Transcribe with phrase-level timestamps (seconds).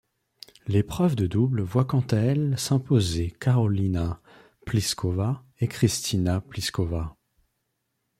[0.65, 4.19] L'épreuve de double voit quant à elle s'imposer Karolína
[4.65, 7.15] Plíšková et Kristýna Plíšková.